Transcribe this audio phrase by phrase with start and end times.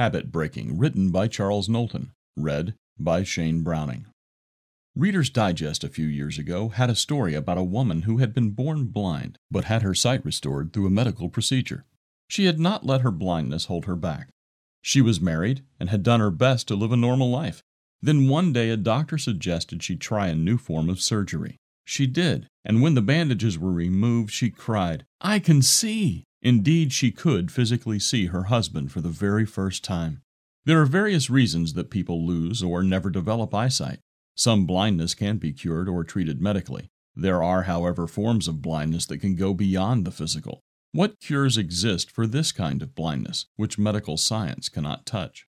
[0.00, 4.06] Habit Breaking, written by Charles Knowlton, read by Shane Browning.
[4.96, 8.52] Reader's Digest a few years ago had a story about a woman who had been
[8.52, 11.84] born blind but had her sight restored through a medical procedure.
[12.30, 14.30] She had not let her blindness hold her back.
[14.80, 17.62] She was married and had done her best to live a normal life.
[18.00, 21.58] Then one day a doctor suggested she try a new form of surgery.
[21.84, 26.24] She did, and when the bandages were removed, she cried, I can see!
[26.42, 30.22] Indeed, she could physically see her husband for the very first time.
[30.64, 34.00] There are various reasons that people lose or never develop eyesight.
[34.34, 36.88] Some blindness can be cured or treated medically.
[37.14, 40.60] There are, however, forms of blindness that can go beyond the physical.
[40.92, 45.46] What cures exist for this kind of blindness, which medical science cannot touch?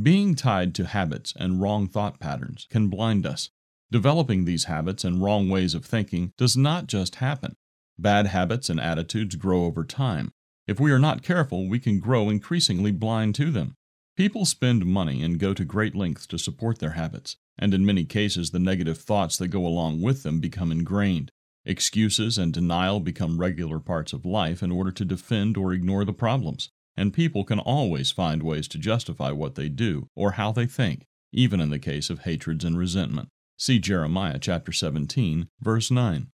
[0.00, 3.50] Being tied to habits and wrong thought patterns can blind us.
[3.90, 7.56] Developing these habits and wrong ways of thinking does not just happen.
[7.98, 10.32] Bad habits and attitudes grow over time.
[10.66, 13.74] If we are not careful, we can grow increasingly blind to them.
[14.16, 18.04] People spend money and go to great lengths to support their habits, and in many
[18.04, 21.30] cases, the negative thoughts that go along with them become ingrained.
[21.64, 26.12] Excuses and denial become regular parts of life in order to defend or ignore the
[26.12, 30.66] problems, and people can always find ways to justify what they do or how they
[30.66, 33.28] think, even in the case of hatreds and resentment.
[33.56, 36.28] See Jeremiah chapter 17, verse 9.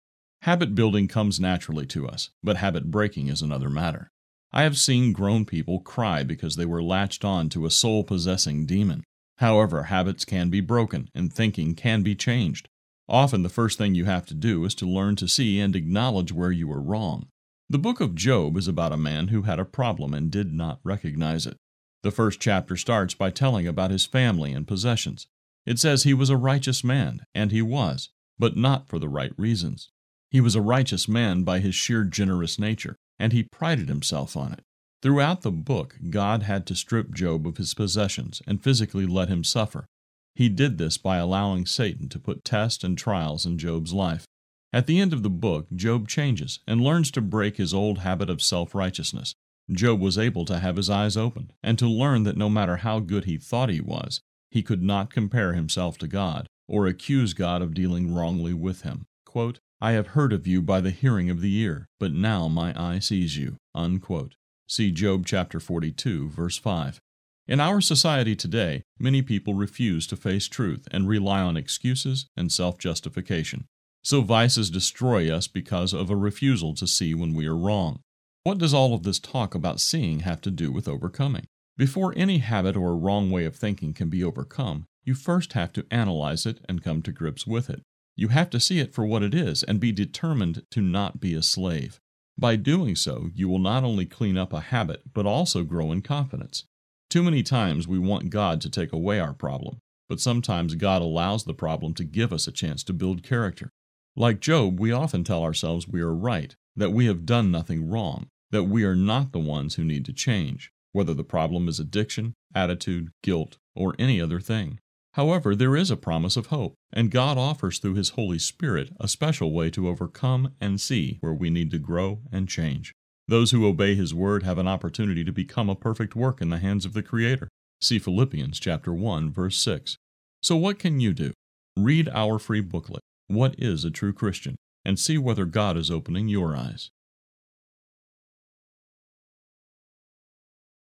[0.42, 4.10] Habit building comes naturally to us, but habit breaking is another matter.
[4.52, 8.64] I have seen grown people cry because they were latched on to a soul possessing
[8.64, 9.04] demon.
[9.38, 12.68] However, habits can be broken and thinking can be changed.
[13.08, 16.32] Often the first thing you have to do is to learn to see and acknowledge
[16.32, 17.28] where you are wrong.
[17.68, 20.80] The book of Job is about a man who had a problem and did not
[20.84, 21.56] recognize it.
[22.02, 25.26] The first chapter starts by telling about his family and possessions.
[25.64, 29.32] It says he was a righteous man, and he was, but not for the right
[29.36, 29.90] reasons.
[30.30, 34.52] He was a righteous man by his sheer generous nature, and he prided himself on
[34.52, 34.60] it.
[35.02, 39.44] Throughout the book, God had to strip Job of his possessions and physically let him
[39.44, 39.86] suffer.
[40.34, 44.26] He did this by allowing Satan to put tests and trials in Job's life.
[44.72, 48.28] At the end of the book, Job changes and learns to break his old habit
[48.28, 49.34] of self righteousness.
[49.70, 53.00] Job was able to have his eyes opened and to learn that no matter how
[53.00, 57.62] good he thought he was, he could not compare himself to God or accuse God
[57.62, 59.06] of dealing wrongly with him.
[59.24, 62.72] Quote, I have heard of you by the hearing of the ear, but now my
[62.80, 63.56] eye sees you.
[63.74, 64.34] Unquote.
[64.66, 66.98] See Job chapter 42, verse 5.
[67.46, 72.50] In our society today, many people refuse to face truth and rely on excuses and
[72.50, 73.66] self justification.
[74.02, 78.00] So vices destroy us because of a refusal to see when we are wrong.
[78.44, 81.44] What does all of this talk about seeing have to do with overcoming?
[81.76, 85.86] Before any habit or wrong way of thinking can be overcome, you first have to
[85.90, 87.82] analyze it and come to grips with it.
[88.16, 91.34] You have to see it for what it is and be determined to not be
[91.34, 92.00] a slave.
[92.38, 96.00] By doing so, you will not only clean up a habit, but also grow in
[96.00, 96.64] confidence.
[97.10, 99.78] Too many times we want God to take away our problem,
[100.08, 103.70] but sometimes God allows the problem to give us a chance to build character.
[104.16, 108.28] Like Job, we often tell ourselves we are right, that we have done nothing wrong,
[108.50, 112.34] that we are not the ones who need to change, whether the problem is addiction,
[112.54, 114.78] attitude, guilt, or any other thing.
[115.16, 119.08] However, there is a promise of hope, and God offers through His Holy Spirit a
[119.08, 122.92] special way to overcome and see where we need to grow and change.
[123.26, 126.58] Those who obey His word have an opportunity to become a perfect work in the
[126.58, 127.48] hands of the Creator.
[127.80, 129.96] See Philippians chapter 1 verse 6.
[130.42, 131.32] So what can you do?
[131.78, 136.28] Read our free booklet, What is a True Christian, and see whether God is opening
[136.28, 136.90] your eyes.